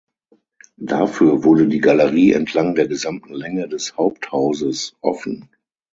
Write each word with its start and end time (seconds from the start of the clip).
Dafür 0.81 1.43
wurde 1.43 1.67
die 1.67 1.77
Galerie 1.77 2.31
entlang 2.33 2.73
der 2.73 2.87
gesamten 2.87 3.35
Länge 3.35 3.67
des 3.69 3.97
Haupthauses 3.97 4.95
offen. 4.99 5.47